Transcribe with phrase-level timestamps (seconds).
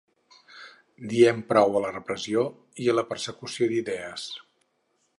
[1.11, 2.47] Diem prou a la repressió
[2.87, 4.29] i la persecució d’idees.